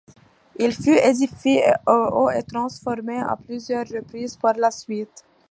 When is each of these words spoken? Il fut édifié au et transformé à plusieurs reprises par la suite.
Il 0.57 0.71
fut 0.73 0.97
édifié 0.97 1.61
au 1.85 2.27
et 2.31 2.41
transformé 2.41 3.19
à 3.19 3.37
plusieurs 3.37 3.85
reprises 3.87 4.35
par 4.35 4.55
la 4.57 4.71
suite. 4.71 5.23